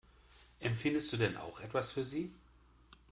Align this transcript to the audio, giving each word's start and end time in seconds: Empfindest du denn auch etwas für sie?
Empfindest 0.61 1.13
du 1.13 1.17
denn 1.17 1.37
auch 1.37 1.59
etwas 1.59 1.91
für 1.91 2.03
sie? 2.03 2.31